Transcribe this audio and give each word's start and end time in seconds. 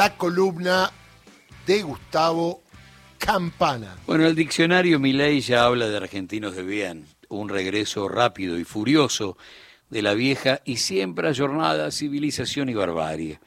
la 0.00 0.16
columna 0.16 0.90
de 1.66 1.82
Gustavo 1.82 2.62
Campana. 3.18 3.98
Bueno, 4.06 4.26
el 4.26 4.34
diccionario 4.34 4.98
Milei 4.98 5.42
ya 5.42 5.64
habla 5.64 5.90
de 5.90 5.96
argentinos 5.98 6.56
de 6.56 6.62
bien, 6.62 7.04
un 7.28 7.50
regreso 7.50 8.08
rápido 8.08 8.58
y 8.58 8.64
furioso 8.64 9.36
de 9.90 10.00
la 10.00 10.14
vieja 10.14 10.62
y 10.64 10.78
siempre 10.78 11.28
ayornada 11.28 11.90
civilización 11.90 12.70
y 12.70 12.74
barbarie. 12.74 13.40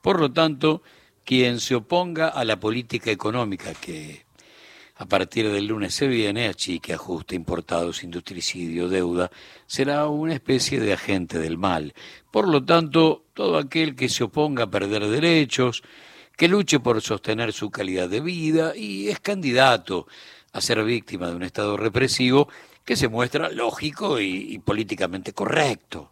Por 0.00 0.18
lo 0.18 0.32
tanto, 0.32 0.82
quien 1.24 1.60
se 1.60 1.74
oponga 1.74 2.28
a 2.28 2.42
la 2.42 2.58
política 2.58 3.10
económica 3.10 3.74
que 3.74 4.24
a 5.00 5.06
partir 5.06 5.48
del 5.48 5.66
lunes 5.66 5.94
se 5.94 6.08
viene, 6.08 6.48
achique, 6.48 6.92
ajuste, 6.92 7.36
importados, 7.36 8.02
industricidio, 8.02 8.88
deuda, 8.88 9.30
será 9.64 10.08
una 10.08 10.34
especie 10.34 10.80
de 10.80 10.92
agente 10.92 11.38
del 11.38 11.56
mal. 11.56 11.94
Por 12.32 12.48
lo 12.48 12.64
tanto, 12.64 13.24
todo 13.32 13.58
aquel 13.58 13.94
que 13.94 14.08
se 14.08 14.24
oponga 14.24 14.64
a 14.64 14.70
perder 14.70 15.06
derechos, 15.06 15.84
que 16.36 16.48
luche 16.48 16.80
por 16.80 17.00
sostener 17.00 17.52
su 17.52 17.70
calidad 17.70 18.08
de 18.08 18.20
vida 18.20 18.76
y 18.76 19.08
es 19.08 19.20
candidato 19.20 20.08
a 20.52 20.60
ser 20.60 20.82
víctima 20.82 21.28
de 21.28 21.36
un 21.36 21.44
Estado 21.44 21.76
represivo 21.76 22.48
que 22.84 22.96
se 22.96 23.06
muestra 23.06 23.50
lógico 23.50 24.18
y, 24.18 24.52
y 24.52 24.58
políticamente 24.58 25.32
correcto. 25.32 26.10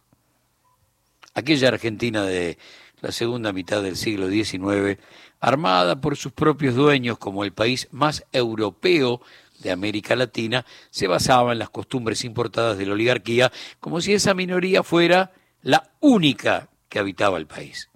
Aquella 1.33 1.67
Argentina 1.67 2.23
de 2.23 2.57
la 3.01 3.11
segunda 3.11 3.51
mitad 3.51 3.83
del 3.83 3.97
siglo 3.97 4.29
XIX 4.29 4.97
armada 5.39 6.01
por 6.01 6.17
sus 6.17 6.31
propios 6.31 6.75
dueños 6.75 7.17
como 7.17 7.43
el 7.43 7.53
país 7.53 7.87
más 7.91 8.25
europeo 8.31 9.21
de 9.59 9.71
América 9.71 10.15
Latina, 10.15 10.65
se 10.89 11.07
basaba 11.07 11.51
en 11.51 11.59
las 11.59 11.69
costumbres 11.69 12.23
importadas 12.23 12.77
de 12.77 12.85
la 12.85 12.93
oligarquía, 12.93 13.51
como 13.79 14.01
si 14.01 14.13
esa 14.13 14.33
minoría 14.33 14.83
fuera 14.83 15.31
la 15.61 15.91
única 15.99 16.69
que 16.89 16.99
habitaba 16.99 17.37
el 17.37 17.47
país. 17.47 17.89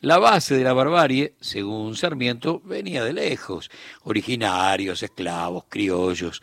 La 0.00 0.18
base 0.18 0.56
de 0.56 0.64
la 0.64 0.72
barbarie, 0.72 1.34
según 1.40 1.94
Sarmiento, 1.96 2.60
venía 2.64 3.04
de 3.04 3.12
lejos, 3.12 3.70
originarios, 4.02 5.02
esclavos, 5.02 5.64
criollos, 5.68 6.42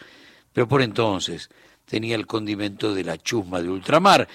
pero 0.54 0.68
por 0.68 0.82
entonces 0.82 1.50
tenía 1.86 2.16
el 2.16 2.28
condimento 2.28 2.94
de 2.94 3.04
la 3.04 3.18
chusma 3.18 3.62
de 3.62 3.70
ultramar, 3.70 4.28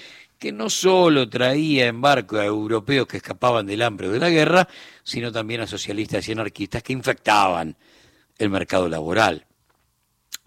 que 0.44 0.52
no 0.52 0.68
solo 0.68 1.26
traía 1.26 1.86
en 1.86 2.02
barco 2.02 2.36
a 2.36 2.44
europeos 2.44 3.06
que 3.06 3.16
escapaban 3.16 3.64
del 3.64 3.80
hambre 3.80 4.08
o 4.08 4.12
de 4.12 4.18
la 4.18 4.28
guerra, 4.28 4.68
sino 5.02 5.32
también 5.32 5.62
a 5.62 5.66
socialistas 5.66 6.28
y 6.28 6.32
anarquistas 6.32 6.82
que 6.82 6.92
infectaban 6.92 7.78
el 8.36 8.50
mercado 8.50 8.90
laboral. 8.90 9.46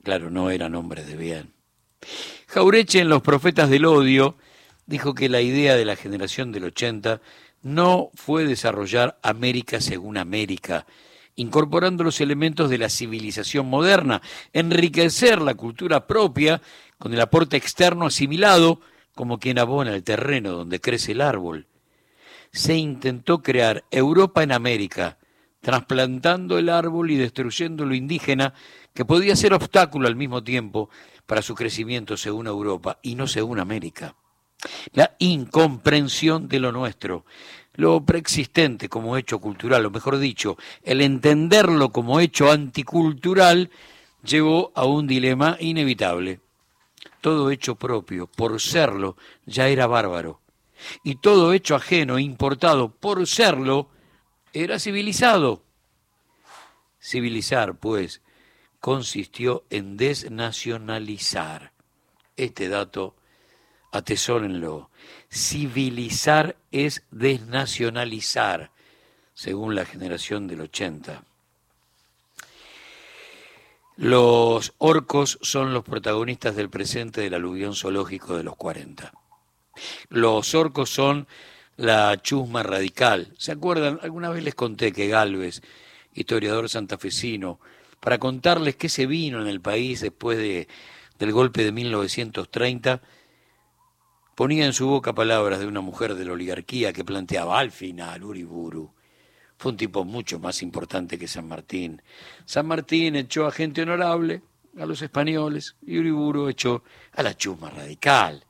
Claro, 0.03 0.29
no 0.29 0.51
eran 0.51 0.75
hombres 0.75 1.07
de 1.07 1.17
bien. 1.17 1.53
Jaureche 2.45 2.99
en 2.99 3.09
Los 3.09 3.23
Profetas 3.23 3.71
del 3.71 3.85
Odio 3.85 4.37
dijo 4.85 5.15
que 5.15 5.29
la 5.29 5.41
idea 5.41 5.75
de 5.75 5.85
la 5.85 5.95
generación 5.95 6.51
del 6.51 6.65
80 6.65 7.19
no 7.63 8.11
fue 8.13 8.45
desarrollar 8.45 9.17
América 9.23 9.81
según 9.81 10.17
América, 10.17 10.85
incorporando 11.37 12.03
los 12.03 12.21
elementos 12.21 12.69
de 12.69 12.77
la 12.77 12.89
civilización 12.89 13.65
moderna, 13.65 14.21
enriquecer 14.53 15.41
la 15.41 15.55
cultura 15.55 16.05
propia 16.05 16.61
con 16.99 17.15
el 17.15 17.21
aporte 17.21 17.57
externo 17.57 18.05
asimilado, 18.05 18.79
como 19.17 19.39
quien 19.39 19.59
abona 19.59 19.93
el 19.93 20.03
terreno 20.03 20.53
donde 20.53 20.79
crece 20.79 21.11
el 21.11 21.19
árbol. 21.19 21.67
Se 22.53 22.75
intentó 22.75 23.41
crear 23.41 23.83
Europa 23.91 24.43
en 24.43 24.53
América, 24.53 25.17
trasplantando 25.59 26.57
el 26.57 26.69
árbol 26.69 27.11
y 27.11 27.17
destruyendo 27.17 27.83
lo 27.83 27.93
indígena, 27.93 28.53
que 28.93 29.03
podía 29.03 29.35
ser 29.35 29.53
obstáculo 29.53 30.07
al 30.07 30.15
mismo 30.15 30.41
tiempo 30.41 30.89
para 31.25 31.41
su 31.41 31.55
crecimiento 31.55 32.15
según 32.15 32.47
Europa 32.47 32.99
y 33.01 33.15
no 33.15 33.27
según 33.27 33.59
América. 33.59 34.15
La 34.93 35.15
incomprensión 35.19 36.47
de 36.47 36.59
lo 36.59 36.71
nuestro, 36.71 37.25
lo 37.73 38.05
preexistente 38.05 38.87
como 38.87 39.17
hecho 39.17 39.39
cultural, 39.39 39.85
o 39.85 39.91
mejor 39.91 40.19
dicho, 40.19 40.57
el 40.83 41.01
entenderlo 41.01 41.91
como 41.91 42.19
hecho 42.19 42.51
anticultural, 42.51 43.69
llevó 44.23 44.71
a 44.75 44.85
un 44.85 45.07
dilema 45.07 45.57
inevitable 45.59 46.39
todo 47.21 47.51
hecho 47.51 47.75
propio, 47.75 48.27
por 48.27 48.59
serlo, 48.61 49.17
ya 49.45 49.67
era 49.67 49.87
bárbaro. 49.87 50.41
Y 51.03 51.15
todo 51.15 51.53
hecho 51.53 51.75
ajeno, 51.75 52.19
importado, 52.19 52.89
por 52.89 53.25
serlo, 53.27 53.89
era 54.53 54.79
civilizado. 54.79 55.63
Civilizar, 57.01 57.77
pues, 57.77 58.21
consistió 58.79 59.65
en 59.69 59.97
desnacionalizar. 59.97 61.73
Este 62.35 62.69
dato, 62.69 63.15
atesórenlo. 63.91 64.91
Civilizar 65.31 66.57
es 66.71 67.03
desnacionalizar, 67.11 68.71
según 69.33 69.75
la 69.75 69.85
generación 69.85 70.47
del 70.47 70.61
80. 70.61 71.23
Los 73.97 74.75
orcos 74.77 75.39
son 75.41 75.73
los 75.73 75.83
protagonistas 75.83 76.55
del 76.55 76.69
presente 76.69 77.21
del 77.21 77.33
aluvión 77.33 77.73
zoológico 77.73 78.37
de 78.37 78.43
los 78.43 78.55
40. 78.55 79.11
Los 80.09 80.53
orcos 80.53 80.91
son 80.91 81.27
la 81.77 82.21
chusma 82.21 82.61
radical. 82.61 83.33
¿Se 83.39 83.51
acuerdan? 83.51 83.99
Alguna 84.03 84.29
vez 84.29 84.43
les 84.43 84.53
conté 84.53 84.91
que 84.91 85.07
Galvez, 85.07 85.63
historiador 86.13 86.69
santafesino, 86.69 87.59
para 87.99 88.19
contarles 88.19 88.75
qué 88.75 88.87
se 88.87 89.07
vino 89.07 89.41
en 89.41 89.47
el 89.47 89.61
país 89.61 90.01
después 90.01 90.37
de, 90.37 90.67
del 91.17 91.31
golpe 91.31 91.63
de 91.63 91.71
1930, 91.71 93.01
ponía 94.35 94.67
en 94.67 94.73
su 94.73 94.87
boca 94.87 95.15
palabras 95.15 95.59
de 95.59 95.65
una 95.65 95.81
mujer 95.81 96.13
de 96.13 96.25
la 96.25 96.33
oligarquía 96.33 96.93
que 96.93 97.03
planteaba 97.03 97.57
al 97.57 97.71
final 97.71 98.23
Uriburu 98.23 98.93
fue 99.57 99.71
un 99.71 99.77
tipo 99.77 100.05
mucho 100.05 100.39
más 100.39 100.61
importante 100.61 101.17
que 101.17 101.27
San 101.27 101.47
Martín. 101.47 102.01
San 102.45 102.67
Martín 102.67 103.15
echó 103.15 103.47
a 103.47 103.51
gente 103.51 103.81
honorable, 103.81 104.41
a 104.77 104.85
los 104.85 105.01
españoles, 105.01 105.75
y 105.85 105.97
Uriburu 105.97 106.47
echó 106.47 106.83
a 107.13 107.23
la 107.23 107.35
chusma 107.35 107.69
radical. 107.71 108.45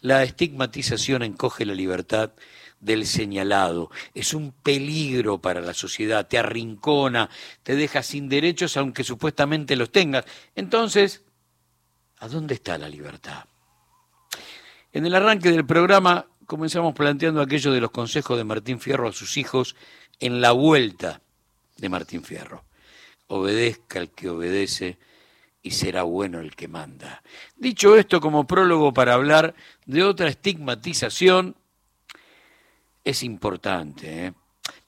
La 0.00 0.22
estigmatización 0.22 1.22
encoge 1.22 1.66
la 1.66 1.74
libertad 1.74 2.32
del 2.80 3.06
señalado. 3.06 3.90
Es 4.14 4.32
un 4.32 4.52
peligro 4.52 5.38
para 5.38 5.60
la 5.60 5.74
sociedad, 5.74 6.26
te 6.26 6.38
arrincona, 6.38 7.28
te 7.62 7.74
deja 7.74 8.02
sin 8.02 8.28
derechos 8.28 8.76
aunque 8.76 9.04
supuestamente 9.04 9.76
los 9.76 9.90
tengas. 9.90 10.24
Entonces, 10.54 11.24
¿a 12.18 12.28
dónde 12.28 12.54
está 12.54 12.78
la 12.78 12.88
libertad? 12.88 13.44
En 14.92 15.04
el 15.04 15.14
arranque 15.14 15.50
del 15.50 15.66
programa 15.66 16.26
comenzamos 16.48 16.94
planteando 16.94 17.42
aquello 17.42 17.72
de 17.72 17.80
los 17.80 17.90
consejos 17.90 18.38
de 18.38 18.42
Martín 18.42 18.80
Fierro 18.80 19.06
a 19.06 19.12
sus 19.12 19.36
hijos 19.36 19.76
en 20.18 20.40
la 20.40 20.52
vuelta 20.52 21.20
de 21.76 21.90
Martín 21.90 22.24
Fierro. 22.24 22.64
Obedezca 23.26 24.00
el 24.00 24.08
que 24.08 24.30
obedece 24.30 24.96
y 25.62 25.72
será 25.72 26.04
bueno 26.04 26.40
el 26.40 26.56
que 26.56 26.66
manda. 26.66 27.22
Dicho 27.54 27.98
esto 27.98 28.18
como 28.22 28.46
prólogo 28.46 28.94
para 28.94 29.12
hablar 29.12 29.54
de 29.84 30.02
otra 30.02 30.28
estigmatización, 30.28 31.54
es 33.04 33.22
importante, 33.22 34.26
¿eh? 34.26 34.32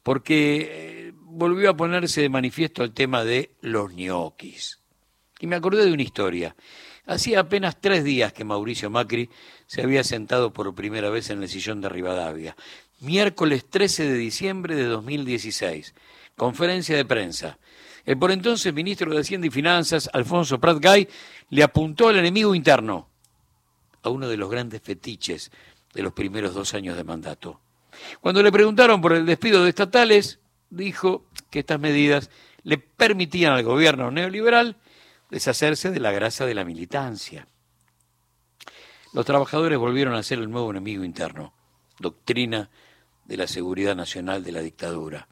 porque 0.03 1.09
eh, 1.09 1.13
volvió 1.15 1.69
a 1.69 1.77
ponerse 1.77 2.23
de 2.23 2.31
manifiesto 2.31 2.83
el 2.83 2.93
tema 2.93 3.23
de 3.23 3.51
los 3.61 3.93
ñoquis. 3.93 4.81
Y 5.41 5.47
me 5.47 5.57
acordé 5.57 5.85
de 5.85 5.93
una 5.93 6.03
historia. 6.03 6.57
Hacía 7.07 7.41
apenas 7.41 7.81
tres 7.81 8.05
días 8.05 8.33
que 8.33 8.45
Mauricio 8.45 8.91
Macri 8.91 9.31
se 9.67 9.83
había 9.83 10.05
sentado 10.05 10.53
por 10.53 10.75
primera 10.75 11.11
vez 11.11 11.31
en 11.31 11.43
el 11.43 11.49
sillón 11.49 11.81
de 11.81 11.89
Rivadavia. 11.89 12.57
Miércoles 13.01 13.65
13 13.69 14.05
de 14.05 14.15
diciembre 14.17 14.75
de 14.75 14.85
2016. 14.85 15.95
Conferencia 16.37 16.97
de 16.97 17.05
prensa. 17.05 17.59
El 18.05 18.19
por 18.19 18.31
entonces 18.31 18.73
ministro 18.73 19.13
de 19.13 19.21
Hacienda 19.21 19.47
y 19.47 19.51
Finanzas, 19.51 20.09
Alfonso 20.13 20.59
Prat 20.59 20.79
Gay, 20.79 21.09
le 21.51 21.63
apuntó 21.63 22.09
al 22.09 22.17
enemigo 22.17 22.55
interno, 22.55 23.09
a 24.03 24.09
uno 24.09 24.29
de 24.29 24.37
los 24.37 24.51
grandes 24.51 24.81
fetiches 24.83 25.51
de 25.93 26.03
los 26.03 26.13
primeros 26.13 26.55
dos 26.55 26.75
años 26.75 26.97
de 26.97 27.05
mandato. 27.05 27.61
Cuando 28.21 28.43
le 28.43 28.53
preguntaron 28.53 29.01
por 29.01 29.13
el 29.13 29.27
despido 29.27 29.63
de 29.63 29.71
estatales, 29.71 30.39
dijo 30.71 31.25
que 31.51 31.61
estas 31.61 31.81
medidas 31.81 32.31
le 32.63 32.79
permitían 32.79 33.53
al 33.53 33.65
gobierno 33.65 34.11
neoliberal 34.11 34.77
deshacerse 35.31 35.91
de 35.91 36.01
la 36.01 36.13
grasa 36.13 36.47
de 36.47 36.55
la 36.55 36.65
militancia. 36.65 37.47
Los 39.13 39.27
trabajadores 39.27 39.79
volvieron 39.79 40.15
a 40.15 40.23
ser 40.23 40.39
el 40.39 40.51
nuevo 40.51 40.71
enemigo 40.71 41.05
interno, 41.05 41.53
doctrina 41.99 42.71
de 43.25 43.37
la 43.37 43.47
seguridad 43.47 43.97
nacional 43.97 44.45
de 44.45 44.53
la 44.53 44.61
dictadura. 44.61 45.29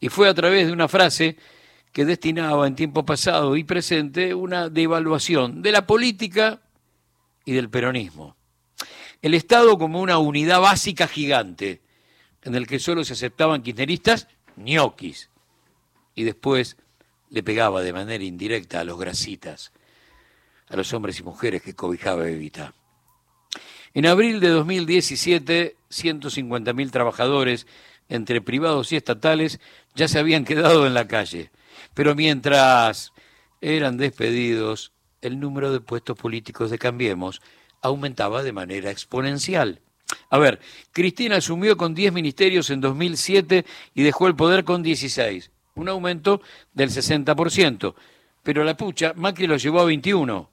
Y 0.00 0.08
fue 0.08 0.28
a 0.28 0.34
través 0.34 0.66
de 0.66 0.72
una 0.72 0.88
frase 0.88 1.36
que 1.92 2.04
destinaba 2.04 2.66
en 2.66 2.74
tiempo 2.74 3.04
pasado 3.04 3.56
y 3.56 3.62
presente 3.62 4.34
una 4.34 4.68
devaluación 4.68 5.62
de 5.62 5.72
la 5.72 5.86
política 5.86 6.60
y 7.44 7.52
del 7.52 7.70
peronismo. 7.70 8.36
El 9.22 9.34
Estado 9.34 9.78
como 9.78 10.00
una 10.00 10.18
unidad 10.18 10.60
básica 10.60 11.06
gigante, 11.06 11.82
en 12.42 12.56
el 12.56 12.66
que 12.66 12.78
solo 12.78 13.04
se 13.04 13.14
aceptaban 13.14 13.62
kirchneristas, 13.62 14.28
ñoquis, 14.56 15.30
y 16.14 16.24
después 16.24 16.76
le 17.34 17.42
pegaba 17.42 17.82
de 17.82 17.92
manera 17.92 18.22
indirecta 18.22 18.78
a 18.78 18.84
los 18.84 18.96
grasitas, 18.96 19.72
a 20.68 20.76
los 20.76 20.92
hombres 20.92 21.18
y 21.18 21.24
mujeres 21.24 21.62
que 21.62 21.74
cobijaba 21.74 22.28
Evita. 22.28 22.74
En 23.92 24.06
abril 24.06 24.38
de 24.38 24.50
2017, 24.50 25.76
150.000 25.90 26.90
trabajadores 26.92 27.66
entre 28.08 28.40
privados 28.40 28.92
y 28.92 28.96
estatales 28.96 29.58
ya 29.96 30.06
se 30.06 30.20
habían 30.20 30.44
quedado 30.44 30.86
en 30.86 30.94
la 30.94 31.08
calle. 31.08 31.50
Pero 31.92 32.14
mientras 32.14 33.12
eran 33.60 33.96
despedidos, 33.96 34.92
el 35.20 35.40
número 35.40 35.72
de 35.72 35.80
puestos 35.80 36.16
políticos 36.16 36.70
de 36.70 36.78
Cambiemos 36.78 37.42
aumentaba 37.82 38.44
de 38.44 38.52
manera 38.52 38.92
exponencial. 38.92 39.80
A 40.30 40.38
ver, 40.38 40.60
Cristina 40.92 41.36
asumió 41.36 41.76
con 41.76 41.94
10 41.94 42.12
ministerios 42.12 42.70
en 42.70 42.80
2007 42.80 43.64
y 43.92 44.02
dejó 44.04 44.28
el 44.28 44.36
poder 44.36 44.62
con 44.62 44.84
16, 44.84 45.50
un 45.74 45.88
aumento 45.88 46.40
del 46.72 46.90
60%, 46.90 47.94
pero 48.42 48.64
la 48.64 48.76
pucha, 48.76 49.12
Macri 49.16 49.46
lo 49.46 49.56
llevó 49.56 49.80
a 49.80 49.84
21. 49.84 50.50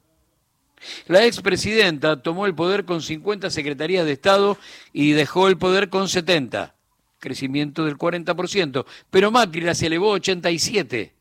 La 1.07 1.25
expresidenta 1.25 2.21
tomó 2.21 2.47
el 2.47 2.55
poder 2.55 2.85
con 2.85 3.01
50 3.01 3.49
secretarías 3.51 4.05
de 4.05 4.13
Estado 4.13 4.57
y 4.93 5.11
dejó 5.11 5.47
el 5.47 5.57
poder 5.57 5.89
con 5.89 6.09
70, 6.09 6.73
crecimiento 7.19 7.85
del 7.85 7.97
40%, 7.97 8.85
pero 9.11 9.29
Macri 9.29 9.61
las 9.61 9.81
elevó 9.83 10.11
a 10.11 10.15
87. 10.15 11.13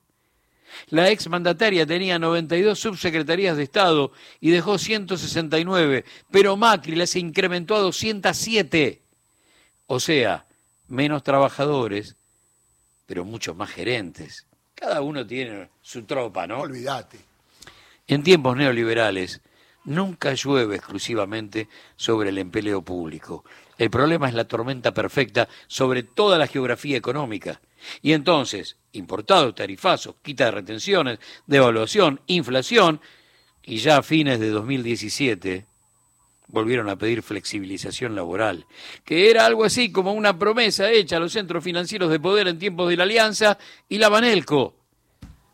La 0.88 1.10
exmandataria 1.10 1.84
tenía 1.84 2.18
92 2.18 2.78
subsecretarías 2.78 3.56
de 3.56 3.64
Estado 3.64 4.12
y 4.40 4.50
dejó 4.50 4.78
169, 4.78 6.04
pero 6.30 6.56
Macri 6.56 6.94
las 6.94 7.16
incrementó 7.16 7.74
a 7.74 7.80
207. 7.80 9.02
O 9.86 10.00
sea, 10.00 10.46
menos 10.88 11.22
trabajadores, 11.22 12.16
pero 13.10 13.24
muchos 13.24 13.56
más 13.56 13.70
gerentes. 13.70 14.46
Cada 14.72 15.00
uno 15.00 15.26
tiene 15.26 15.68
su 15.82 16.04
tropa, 16.04 16.46
¿no? 16.46 16.60
Olvídate. 16.60 17.18
En 18.06 18.22
tiempos 18.22 18.56
neoliberales, 18.56 19.40
nunca 19.82 20.32
llueve 20.34 20.76
exclusivamente 20.76 21.68
sobre 21.96 22.28
el 22.28 22.38
empleo 22.38 22.82
público. 22.82 23.44
El 23.76 23.90
problema 23.90 24.28
es 24.28 24.34
la 24.34 24.46
tormenta 24.46 24.94
perfecta 24.94 25.48
sobre 25.66 26.04
toda 26.04 26.38
la 26.38 26.46
geografía 26.46 26.96
económica. 26.96 27.60
Y 28.00 28.12
entonces, 28.12 28.76
importados, 28.92 29.56
tarifazos, 29.56 30.14
quita 30.22 30.44
de 30.44 30.50
retenciones, 30.52 31.18
devaluación, 31.48 32.20
inflación, 32.28 33.00
y 33.64 33.78
ya 33.78 33.96
a 33.96 34.02
fines 34.04 34.38
de 34.38 34.50
2017 34.50 35.66
volvieron 36.50 36.88
a 36.88 36.96
pedir 36.96 37.22
flexibilización 37.22 38.14
laboral, 38.14 38.66
que 39.04 39.30
era 39.30 39.46
algo 39.46 39.64
así 39.64 39.92
como 39.92 40.12
una 40.12 40.38
promesa 40.38 40.90
hecha 40.90 41.16
a 41.16 41.20
los 41.20 41.32
centros 41.32 41.64
financieros 41.64 42.10
de 42.10 42.20
poder 42.20 42.48
en 42.48 42.58
tiempos 42.58 42.88
de 42.88 42.96
la 42.96 43.04
Alianza 43.04 43.58
y 43.88 43.98
la 43.98 44.08
Banelco. 44.08 44.74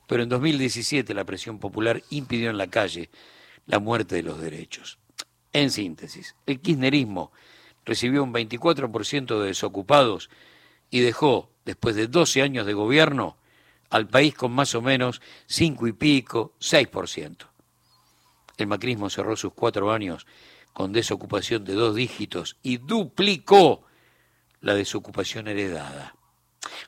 Pero 0.07 0.23
en 0.23 0.29
2017 0.29 1.15
la 1.15 1.25
presión 1.25 1.59
popular 1.59 2.03
impidió 2.11 2.51
en 2.51 2.59
la 2.59 2.69
calle 2.69 3.11
la 3.67 3.79
muerte 3.79 4.17
de 4.17 4.23
los 4.23 4.41
derechos. 4.41 4.99
En 5.53 5.71
síntesis, 5.71 6.37
el 6.47 6.61
kirchnerismo 6.61 7.33
recibió 7.85 8.23
un 8.23 8.33
24% 8.33 9.41
de 9.41 9.47
desocupados 9.47 10.31
y 10.91 11.01
dejó, 11.01 11.51
después 11.65 11.97
de 11.97 12.07
12 12.07 12.43
años 12.43 12.67
de 12.67 12.75
gobierno, 12.75 13.37
al 13.91 14.09
país 14.09 14.35
con 14.35 14.53
más 14.53 14.75
o 14.75 14.83
menos 14.83 15.21
5 15.47 15.87
y 15.87 15.93
pico, 15.93 16.55
6%. 16.61 17.47
El 18.57 18.67
macrismo 18.67 19.11
cerró 19.11 19.37
sus 19.37 19.53
cuatro 19.53 19.93
años 19.93 20.27
con 20.77 20.93
desocupación 20.93 21.65
de 21.65 21.73
dos 21.73 21.95
dígitos 21.95 22.59
y 22.63 22.77
duplicó 22.77 23.85
la 24.61 24.75
desocupación 24.75 25.49
heredada. 25.49 26.15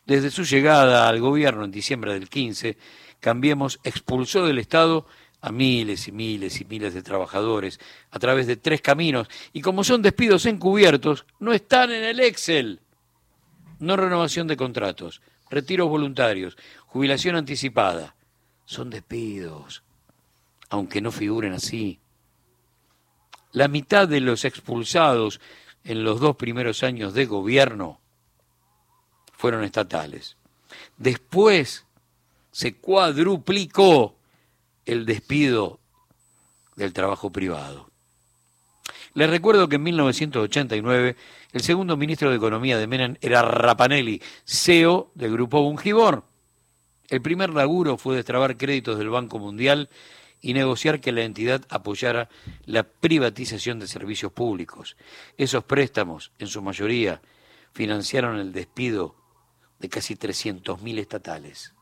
Desde 0.04 0.30
su 0.30 0.44
llegada 0.44 1.08
al 1.08 1.20
gobierno 1.20 1.64
en 1.64 1.70
diciembre 1.70 2.12
del 2.12 2.28
15, 2.28 2.76
Cambiemos 3.18 3.80
expulsó 3.84 4.44
del 4.44 4.58
Estado 4.58 5.06
a 5.40 5.52
miles 5.52 6.06
y 6.06 6.12
miles 6.12 6.60
y 6.60 6.66
miles 6.66 6.92
de 6.92 7.00
trabajadores 7.00 7.80
a 8.10 8.18
través 8.18 8.46
de 8.46 8.56
tres 8.56 8.82
caminos 8.82 9.26
y 9.54 9.62
como 9.62 9.82
son 9.82 10.02
despidos 10.02 10.44
encubiertos, 10.44 11.24
no 11.40 11.54
están 11.54 11.90
en 11.90 12.04
el 12.04 12.20
Excel. 12.20 12.80
No 13.78 13.96
renovación 13.96 14.48
de 14.48 14.58
contratos, 14.58 15.22
retiros 15.48 15.88
voluntarios, 15.88 16.58
jubilación 16.88 17.36
anticipada. 17.36 18.16
Son 18.66 18.90
despidos, 18.90 19.82
aunque 20.68 21.00
no 21.00 21.10
figuren 21.10 21.54
así. 21.54 22.00
La 23.58 23.66
mitad 23.66 24.06
de 24.06 24.20
los 24.20 24.44
expulsados 24.44 25.40
en 25.82 26.04
los 26.04 26.20
dos 26.20 26.36
primeros 26.36 26.84
años 26.84 27.12
de 27.12 27.26
gobierno 27.26 27.98
fueron 29.32 29.64
estatales. 29.64 30.36
Después 30.96 31.84
se 32.52 32.76
cuadruplicó 32.76 34.14
el 34.86 35.04
despido 35.04 35.80
del 36.76 36.92
trabajo 36.92 37.32
privado. 37.32 37.90
Les 39.14 39.28
recuerdo 39.28 39.68
que 39.68 39.74
en 39.74 39.82
1989 39.82 41.16
el 41.50 41.60
segundo 41.60 41.96
ministro 41.96 42.30
de 42.30 42.36
Economía 42.36 42.78
de 42.78 42.86
Menem 42.86 43.16
era 43.20 43.42
Rapanelli, 43.42 44.22
CEO 44.44 45.10
del 45.16 45.32
grupo 45.32 45.62
Bungibor. 45.62 46.22
El 47.08 47.22
primer 47.22 47.50
laburo 47.50 47.96
fue 47.96 48.14
destrabar 48.14 48.56
créditos 48.56 48.98
del 48.98 49.08
Banco 49.08 49.40
Mundial 49.40 49.88
y 50.40 50.54
negociar 50.54 51.00
que 51.00 51.12
la 51.12 51.22
entidad 51.22 51.64
apoyara 51.68 52.28
la 52.64 52.84
privatización 52.84 53.78
de 53.78 53.88
servicios 53.88 54.32
públicos. 54.32 54.96
Esos 55.36 55.64
préstamos, 55.64 56.32
en 56.38 56.46
su 56.46 56.62
mayoría, 56.62 57.20
financiaron 57.72 58.38
el 58.38 58.52
despido 58.52 59.16
de 59.78 59.88
casi 59.88 60.14
300.000 60.14 60.98
estatales. 60.98 61.74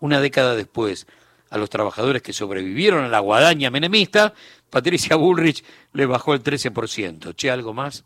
Una 0.00 0.20
década 0.20 0.54
después, 0.54 1.06
a 1.50 1.58
los 1.58 1.70
trabajadores 1.70 2.22
que 2.22 2.32
sobrevivieron 2.32 3.04
a 3.04 3.08
la 3.08 3.20
guadaña 3.20 3.70
menemista, 3.70 4.34
Patricia 4.68 5.16
Bullrich 5.16 5.64
le 5.92 6.06
bajó 6.06 6.34
el 6.34 6.42
13%. 6.42 7.34
Che, 7.34 7.50
¿algo 7.50 7.74
más? 7.74 8.04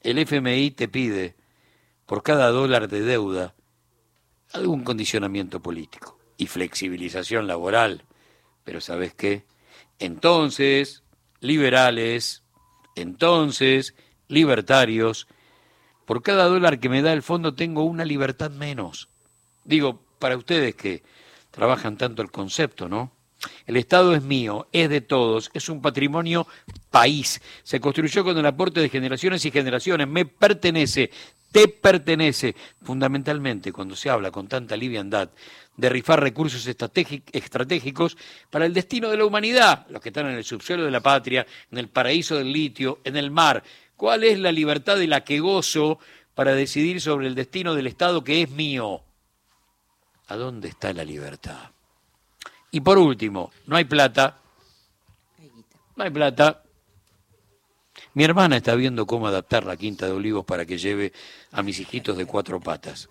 El 0.00 0.18
FMI 0.18 0.70
te 0.72 0.88
pide, 0.88 1.34
por 2.06 2.22
cada 2.22 2.50
dólar 2.50 2.88
de 2.88 3.00
deuda, 3.00 3.54
algún 4.52 4.84
condicionamiento 4.84 5.60
político 5.60 6.17
y 6.38 6.46
flexibilización 6.46 7.46
laboral. 7.46 8.04
Pero 8.64 8.80
¿sabes 8.80 9.12
qué? 9.12 9.44
Entonces, 9.98 11.02
liberales, 11.40 12.42
entonces, 12.94 13.94
libertarios, 14.28 15.26
por 16.06 16.22
cada 16.22 16.46
dólar 16.46 16.80
que 16.80 16.88
me 16.88 17.02
da 17.02 17.12
el 17.12 17.22
fondo 17.22 17.54
tengo 17.54 17.82
una 17.82 18.04
libertad 18.06 18.50
menos. 18.50 19.10
Digo, 19.64 20.00
para 20.18 20.38
ustedes 20.38 20.74
que 20.74 21.02
trabajan 21.50 21.98
tanto 21.98 22.22
el 22.22 22.30
concepto, 22.30 22.88
¿no? 22.88 23.12
El 23.66 23.76
Estado 23.76 24.14
es 24.14 24.22
mío, 24.22 24.66
es 24.72 24.88
de 24.88 25.00
todos, 25.00 25.50
es 25.54 25.68
un 25.68 25.80
patrimonio 25.80 26.46
país. 26.90 27.40
Se 27.62 27.80
construyó 27.80 28.24
con 28.24 28.36
el 28.36 28.46
aporte 28.46 28.80
de 28.80 28.88
generaciones 28.88 29.44
y 29.44 29.50
generaciones, 29.50 30.08
me 30.08 30.24
pertenece, 30.24 31.10
te 31.50 31.68
pertenece. 31.68 32.54
Fundamentalmente, 32.82 33.72
cuando 33.72 33.96
se 33.96 34.10
habla 34.10 34.30
con 34.30 34.48
tanta 34.48 34.76
liviandad 34.76 35.30
de 35.76 35.88
rifar 35.88 36.20
recursos 36.20 36.66
estratégicos 36.66 38.16
para 38.50 38.66
el 38.66 38.74
destino 38.74 39.08
de 39.10 39.16
la 39.16 39.24
humanidad, 39.24 39.86
los 39.90 40.02
que 40.02 40.08
están 40.08 40.26
en 40.26 40.36
el 40.36 40.44
subsuelo 40.44 40.84
de 40.84 40.90
la 40.90 41.00
patria, 41.00 41.46
en 41.70 41.78
el 41.78 41.88
paraíso 41.88 42.36
del 42.36 42.52
litio, 42.52 42.98
en 43.04 43.16
el 43.16 43.30
mar. 43.30 43.62
¿Cuál 43.96 44.24
es 44.24 44.38
la 44.38 44.52
libertad 44.52 44.96
de 44.96 45.06
la 45.06 45.24
que 45.24 45.40
gozo 45.40 45.98
para 46.34 46.54
decidir 46.54 47.00
sobre 47.00 47.26
el 47.26 47.34
destino 47.34 47.74
del 47.74 47.86
Estado 47.86 48.24
que 48.24 48.42
es 48.42 48.50
mío? 48.50 49.02
¿A 50.26 50.36
dónde 50.36 50.68
está 50.68 50.92
la 50.92 51.04
libertad? 51.04 51.70
Y 52.70 52.80
por 52.80 52.98
último, 52.98 53.50
no 53.66 53.76
hay 53.76 53.84
plata. 53.84 54.36
No 55.96 56.04
hay 56.04 56.10
plata. 56.10 56.62
Mi 58.18 58.24
hermana 58.24 58.56
está 58.56 58.74
viendo 58.74 59.06
cómo 59.06 59.28
adaptar 59.28 59.64
la 59.64 59.76
quinta 59.76 60.06
de 60.06 60.10
olivos 60.10 60.44
para 60.44 60.66
que 60.66 60.76
lleve 60.76 61.12
a 61.52 61.62
mis 61.62 61.78
hijitos 61.78 62.16
de 62.16 62.26
cuatro 62.26 62.58
patas. 62.58 63.08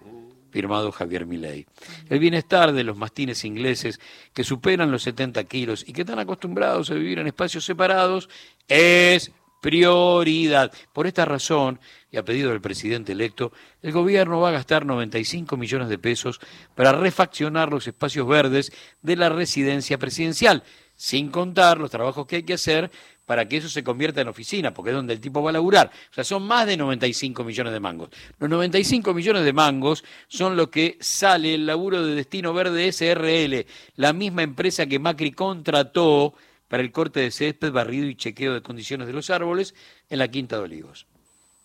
Firmado 0.52 0.92
Javier 0.92 1.26
Milei. 1.26 1.66
El 2.10 2.20
bienestar 2.20 2.74
de 2.74 2.84
los 2.84 2.98
mastines 2.98 3.46
ingleses 3.46 4.02
que 4.34 4.44
superan 4.44 4.92
los 4.92 5.04
70 5.04 5.42
kilos 5.46 5.86
y 5.88 5.94
que 5.94 6.02
están 6.02 6.20
acostumbrados 6.20 6.92
a 6.92 6.96
vivir 6.96 7.20
en 7.20 7.28
espacios 7.28 7.64
separados 7.64 8.28
es 8.68 9.32
prioridad. 9.62 10.74
Por 10.92 11.08
esta 11.08 11.24
razón, 11.24 11.80
y 12.12 12.18
a 12.18 12.26
pedido 12.26 12.50
del 12.50 12.60
presidente 12.60 13.14
electo, 13.14 13.54
el 13.82 13.94
gobierno 13.94 14.42
va 14.42 14.50
a 14.50 14.52
gastar 14.52 14.86
95 14.86 15.56
millones 15.56 15.88
de 15.88 16.00
pesos 16.00 16.42
para 16.76 16.92
refaccionar 16.92 17.72
los 17.72 17.88
espacios 17.88 18.28
verdes 18.28 18.74
de 19.02 19.16
la 19.16 19.30
residencia 19.30 19.98
presidencial, 19.98 20.64
sin 20.98 21.30
contar 21.30 21.78
los 21.78 21.90
trabajos 21.90 22.28
que 22.28 22.38
hay 22.38 22.44
que 22.44 22.56
hacer 22.56 22.92
para 23.26 23.48
que 23.48 23.58
eso 23.58 23.70
se 23.70 23.84
convierta 23.84 24.22
en 24.22 24.30
oficina, 24.30 24.74
porque 24.74 24.92
es 24.92 24.96
donde 24.96 25.14
el 25.14 25.20
tipo 25.20 25.44
va 25.44 25.52
a 25.52 25.54
laburar. 25.54 25.92
O 26.12 26.14
sea, 26.14 26.24
son 26.24 26.44
más 26.44 26.66
de 26.66 26.78
95 26.78 27.44
millones 27.44 27.74
de 27.74 27.80
mangos. 27.80 28.10
Los 28.40 28.50
95 28.50 29.14
millones 29.14 29.44
de 29.44 29.54
mangos 29.54 30.04
son 30.28 30.56
lo 30.56 30.72
que 30.72 30.98
sale 31.02 31.54
el 31.54 31.66
laburo 31.66 32.06
de 32.06 32.16
Destino 32.16 32.54
Verde 32.54 32.92
SRL, 32.92 33.66
la 33.98 34.14
misma 34.14 34.44
empresa 34.44 34.86
que 34.86 34.98
Macri 34.98 35.34
contrató 35.34 36.34
para 36.70 36.82
el 36.82 36.92
corte 36.92 37.20
de 37.20 37.32
césped, 37.32 37.72
barrido 37.72 38.08
y 38.08 38.16
chequeo 38.16 38.54
de 38.54 38.62
condiciones 38.62 39.08
de 39.08 39.14
los 39.14 39.30
árboles 39.30 39.76
en 40.10 40.20
la 40.20 40.30
Quinta 40.30 40.56
de 40.56 40.64
Olivos. 40.64 41.06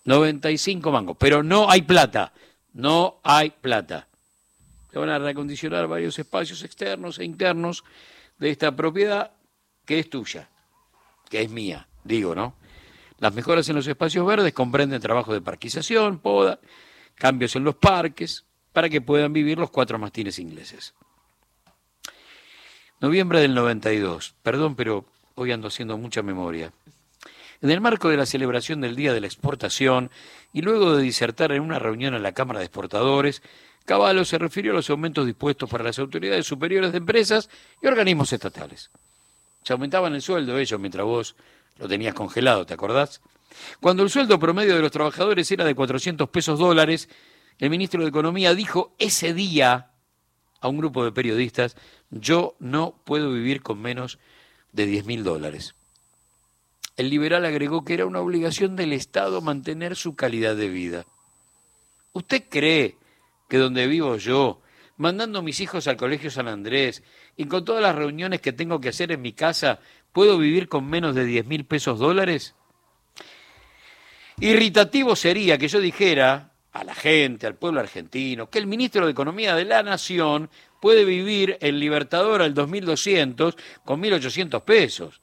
95 0.04 0.90
mangos, 0.90 1.16
pero 1.18 1.44
no 1.44 1.70
hay 1.70 1.82
plata, 1.82 2.32
no 2.74 3.20
hay 3.22 3.50
plata. 3.50 4.08
Se 4.90 4.98
van 4.98 5.10
a 5.10 5.18
reacondicionar 5.20 5.86
varios 5.86 6.18
espacios 6.18 6.64
externos 6.64 7.20
e 7.20 7.24
internos 7.24 7.84
de 8.42 8.50
esta 8.50 8.75
propiedad 8.75 9.30
que 9.84 10.00
es 10.00 10.11
tuya, 10.11 10.49
que 11.30 11.42
es 11.42 11.49
mía, 11.49 11.87
digo, 12.02 12.34
¿no? 12.34 12.56
Las 13.20 13.32
mejoras 13.32 13.68
en 13.68 13.76
los 13.76 13.87
espacios 13.87 14.26
verdes 14.26 14.52
comprenden 14.52 15.00
trabajo 15.00 15.32
de 15.32 15.40
parquización, 15.40 16.18
poda, 16.18 16.58
cambios 17.14 17.54
en 17.54 17.62
los 17.62 17.76
parques, 17.76 18.44
para 18.72 18.88
que 18.88 19.00
puedan 19.00 19.32
vivir 19.32 19.58
los 19.58 19.70
cuatro 19.70 19.96
mastines 19.96 20.40
ingleses. 20.40 20.92
Noviembre 23.00 23.38
del 23.38 23.54
92. 23.54 24.34
Perdón, 24.42 24.75
pero 24.75 25.04
hoy 25.37 25.52
ando 25.52 25.68
haciendo 25.68 25.96
mucha 25.96 26.22
memoria. 26.22 26.72
En 27.61 27.70
el 27.70 27.80
marco 27.80 28.08
de 28.08 28.16
la 28.16 28.26
celebración 28.26 28.80
del 28.80 28.96
Día 28.96 29.12
de 29.12 29.20
la 29.20 29.28
Exportación 29.28 30.11
y 30.52 30.62
luego 30.62 30.96
de 30.96 31.02
disertar 31.04 31.52
en 31.52 31.62
una 31.62 31.78
reunión 31.78 32.14
en 32.14 32.25
la 32.25 32.32
Cámara 32.32 32.58
de 32.58 32.64
Exportadores, 32.64 33.40
Caballo 33.84 34.24
se 34.24 34.38
refirió 34.38 34.72
a 34.72 34.76
los 34.76 34.90
aumentos 34.90 35.26
dispuestos 35.26 35.68
para 35.68 35.84
las 35.84 35.98
autoridades 35.98 36.46
superiores 36.46 36.92
de 36.92 36.98
empresas 36.98 37.48
y 37.82 37.86
organismos 37.86 38.32
estatales. 38.32 38.90
Se 39.64 39.72
aumentaban 39.72 40.14
el 40.14 40.22
sueldo 40.22 40.58
ellos 40.58 40.80
mientras 40.80 41.04
vos 41.04 41.36
lo 41.78 41.88
tenías 41.88 42.14
congelado, 42.14 42.66
¿te 42.66 42.74
acordás? 42.74 43.20
Cuando 43.80 44.02
el 44.02 44.10
sueldo 44.10 44.38
promedio 44.38 44.74
de 44.74 44.82
los 44.82 44.90
trabajadores 44.90 45.50
era 45.50 45.64
de 45.64 45.74
400 45.74 46.28
pesos 46.30 46.58
dólares, 46.58 47.08
el 47.58 47.70
ministro 47.70 48.02
de 48.02 48.08
Economía 48.08 48.54
dijo 48.54 48.94
ese 48.98 49.34
día 49.34 49.90
a 50.60 50.68
un 50.68 50.78
grupo 50.78 51.04
de 51.04 51.12
periodistas, 51.12 51.76
yo 52.10 52.54
no 52.60 52.94
puedo 53.04 53.32
vivir 53.32 53.62
con 53.62 53.80
menos 53.80 54.18
de 54.72 54.86
10 54.86 55.06
mil 55.06 55.24
dólares. 55.24 55.74
El 56.96 57.10
liberal 57.10 57.44
agregó 57.44 57.84
que 57.84 57.94
era 57.94 58.06
una 58.06 58.20
obligación 58.20 58.76
del 58.76 58.92
Estado 58.92 59.40
mantener 59.40 59.96
su 59.96 60.14
calidad 60.14 60.56
de 60.56 60.68
vida. 60.68 61.06
¿Usted 62.12 62.44
cree 62.48 62.96
que 63.52 63.59
donde 63.59 63.87
vivo 63.87 64.16
yo, 64.16 64.62
mandando 64.97 65.40
a 65.40 65.42
mis 65.42 65.61
hijos 65.61 65.87
al 65.87 65.99
Colegio 65.99 66.30
San 66.30 66.49
Andrés 66.49 67.02
y 67.37 67.44
con 67.44 67.66
todas 67.66 67.82
las 67.82 67.94
reuniones 67.94 68.40
que 68.40 68.54
tengo 68.54 68.80
que 68.80 68.88
hacer 68.88 69.12
en 69.12 69.21
mi 69.21 69.35
casa, 69.35 69.78
puedo 70.11 70.38
vivir 70.38 70.71
con 70.71 70.87
menos 70.87 71.14
de 71.14 71.26
10 71.26 71.44
mil 71.44 71.66
pesos 71.66 71.99
dólares? 71.99 72.54
Irritativo 74.40 75.14
sería 75.14 75.59
que 75.59 75.68
yo 75.68 75.80
dijera 75.80 76.54
a 76.73 76.82
la 76.82 76.94
gente, 76.94 77.47
al 77.47 77.56
pueblo 77.56 77.80
argentino, 77.80 78.49
que 78.49 78.59
el 78.59 78.66
ministro 78.66 79.04
de 79.04 79.12
Economía 79.12 79.54
de 79.54 79.66
la 79.66 79.82
Nación 79.82 80.49
puede 80.80 81.04
vivir 81.04 81.59
en 81.61 81.78
Libertador 81.78 82.40
al 82.40 82.54
2200 82.54 83.54
con 83.85 84.00
1800 84.00 84.62
pesos. 84.62 85.21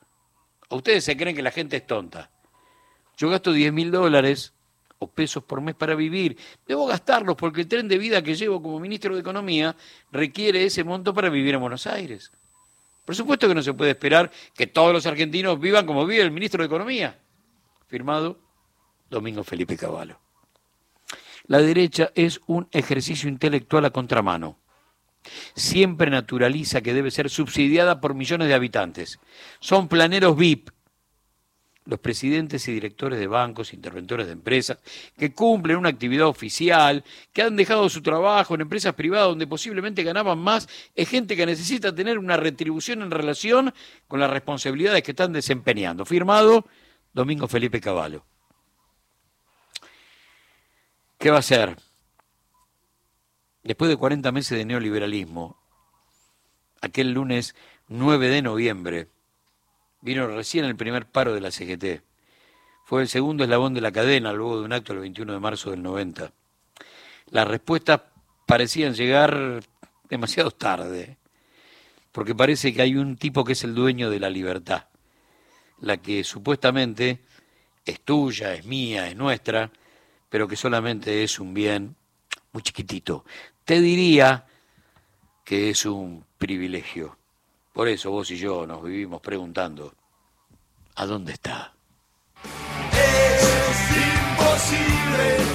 ¿O 0.68 0.76
ustedes 0.76 1.04
se 1.04 1.18
creen 1.18 1.36
que 1.36 1.42
la 1.42 1.50
gente 1.50 1.78
es 1.78 1.88
tonta? 1.88 2.30
Yo 3.18 3.28
gasto 3.28 3.52
10 3.52 3.74
mil 3.74 3.90
dólares 3.90 4.54
o 5.00 5.08
pesos 5.08 5.44
por 5.44 5.62
mes 5.62 5.76
para 5.76 5.96
vivir. 5.96 6.38
Debo 6.68 6.86
gastarlos 6.86 7.36
porque 7.36 7.62
el 7.62 7.68
tren 7.68 7.88
de 7.88 7.98
vida 7.98 8.22
que 8.22 8.36
llevo 8.36 8.62
como 8.62 8.80
ministro 8.80 9.16
de 9.16 9.22
Economía 9.22 9.76
requiere 10.12 10.66
ese 10.66 10.84
monto 10.84 11.14
para 11.14 11.30
vivir 11.30 11.56
en 11.56 11.62
Buenos 11.62 11.88
Aires. 11.88 12.32
Por 13.06 13.16
supuesto 13.16 13.48
que 13.48 13.56
no 13.56 13.64
se 13.64 13.74
puede 13.74 13.92
esperar 13.92 14.30
que 14.54 14.68
todos 14.68 14.94
los 14.94 15.06
argentinos 15.06 15.60
vivan 15.60 15.86
como 15.86 16.06
vive 16.06 16.22
el 16.22 16.32
ministro 16.32 16.62
de 16.62 16.68
Economía. 16.68 17.18
Firmado 17.88 18.38
Domingo 19.10 19.44
Felipe 19.44 19.76
Cavallo. 19.78 20.20
La 21.48 21.60
derecha 21.60 22.12
es 22.14 22.42
un 22.46 22.68
ejercicio 22.72 23.28
intelectual 23.28 23.86
a 23.86 23.90
contramano. 23.90 24.60
Siempre 25.56 26.12
naturaliza 26.12 26.82
que 26.82 26.94
debe 26.94 27.10
ser 27.10 27.30
subsidiada 27.30 28.00
por 28.00 28.14
millones 28.14 28.48
de 28.48 28.54
habitantes. 28.54 29.20
Son 29.60 29.88
planeros 29.88 30.38
VIP, 30.38 30.70
los 31.90 32.00
presidentes 32.00 32.68
y 32.68 32.72
directores 32.72 33.20
de 33.20 33.26
bancos, 33.26 33.74
interventores 33.74 34.28
de 34.28 34.34
empresas, 34.34 34.78
que 35.18 35.34
cumplen 35.34 35.78
una 35.78 35.90
actividad 35.90 36.28
oficial, 36.28 37.04
que 37.34 37.42
han 37.42 37.56
dejado 37.56 37.90
su 37.90 38.02
trabajo 38.02 38.54
en 38.54 38.62
empresas 38.62 38.94
privadas 38.94 39.30
donde 39.30 39.48
posiblemente 39.48 40.04
ganaban 40.04 40.38
más, 40.38 40.70
es 40.96 41.10
gente 41.10 41.36
que 41.36 41.48
necesita 41.48 41.94
tener 41.94 42.20
una 42.20 42.38
retribución 42.38 43.02
en 43.02 43.10
relación 43.10 43.74
con 44.08 44.20
las 44.20 44.30
responsabilidades 44.30 45.02
que 45.02 45.12
están 45.12 45.34
desempeñando. 45.34 46.06
Firmado 46.06 46.66
Domingo 47.12 47.48
Felipe 47.48 47.82
Cavallo. 47.82 48.24
¿Qué 51.18 51.32
va 51.32 51.38
a 51.38 51.40
hacer? 51.40 51.76
Después 53.64 53.90
de 53.90 53.98
40 53.98 54.32
meses 54.32 54.58
de 54.58 54.64
neoliberalismo, 54.64 55.58
aquel 56.82 57.12
lunes 57.12 57.56
9 57.88 58.30
de 58.30 58.42
noviembre, 58.44 59.08
vino 60.02 60.28
recién 60.28 60.66
el 60.66 60.76
primer 60.76 61.06
paro 61.06 61.34
de 61.34 61.42
la 61.42 61.52
CGT. 61.52 62.04
Fue 62.86 63.02
el 63.02 63.08
segundo 63.08 63.44
eslabón 63.44 63.74
de 63.74 63.82
la 63.82 63.92
cadena 63.92 64.34
luego 64.34 64.60
de 64.60 64.66
un 64.66 64.74
acto 64.74 64.94
el 64.94 65.00
21 65.00 65.34
de 65.34 65.40
marzo 65.40 65.72
del 65.72 65.84
90. 65.84 66.32
Las 67.32 67.48
respuestas 67.48 68.02
parecían 68.46 68.96
llegar 68.96 69.62
demasiado 70.10 70.50
tarde, 70.52 71.18
porque 72.12 72.34
parece 72.34 72.74
que 72.74 72.82
hay 72.82 72.96
un 72.96 73.16
tipo 73.16 73.44
que 73.44 73.54
es 73.54 73.64
el 73.64 73.76
dueño 73.76 74.10
de 74.10 74.20
la 74.20 74.30
libertad, 74.30 74.86
la 75.82 75.98
que 75.98 76.24
supuestamente 76.24 77.20
es 77.86 78.02
tuya, 78.02 78.56
es 78.56 78.66
mía, 78.66 79.08
es 79.08 79.16
nuestra, 79.16 79.72
pero 80.30 80.48
que 80.48 80.56
solamente 80.56 81.24
es 81.24 81.40
un 81.40 81.54
bien 81.54 81.96
muy 82.52 82.64
chiquitito. 82.64 83.24
Te 83.64 83.80
diría 83.80 84.48
que 85.46 85.70
es 85.70 85.86
un 85.86 86.26
privilegio. 86.38 87.19
Por 87.80 87.88
eso 87.88 88.12
vos 88.12 88.30
y 88.30 88.36
yo 88.36 88.68
nos 88.68 88.84
vivimos 88.84 89.22
preguntando, 89.22 89.94
¿a 90.96 91.06
dónde 91.06 91.32
está? 91.32 91.74
Es 92.92 93.80
imposible. 93.96 95.50